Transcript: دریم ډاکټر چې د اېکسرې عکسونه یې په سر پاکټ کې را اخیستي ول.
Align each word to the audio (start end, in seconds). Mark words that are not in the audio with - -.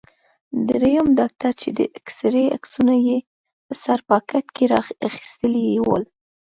دریم 0.69 1.05
ډاکټر 1.19 1.51
چې 1.61 1.69
د 1.77 1.79
اېکسرې 1.95 2.43
عکسونه 2.57 2.95
یې 3.07 3.17
په 3.65 3.73
سر 3.83 3.99
پاکټ 4.09 4.45
کې 4.55 4.65
را 4.71 4.81
اخیستي 5.07 5.63
ول. 5.85 6.03